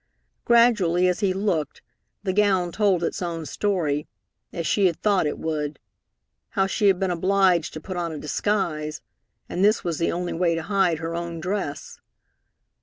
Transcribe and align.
Gradually, 0.45 1.07
as 1.07 1.19
he 1.19 1.31
looked, 1.31 1.83
the 2.23 2.33
gown 2.33 2.71
told 2.71 3.03
its 3.03 3.21
own 3.21 3.45
story, 3.45 4.07
as 4.51 4.65
she 4.65 4.87
had 4.87 4.99
thought 4.99 5.27
it 5.27 5.37
would: 5.37 5.77
how 6.49 6.65
she 6.65 6.87
had 6.87 6.99
been 6.99 7.11
obliged 7.11 7.71
to 7.73 7.79
put 7.79 7.97
on 7.97 8.11
a 8.11 8.17
disguise, 8.17 9.03
and 9.47 9.63
this 9.63 9.83
was 9.83 9.99
the 9.99 10.11
only 10.11 10.33
way 10.33 10.55
to 10.55 10.63
hide 10.63 10.97
her 10.97 11.13
own 11.13 11.39
dress. 11.39 11.99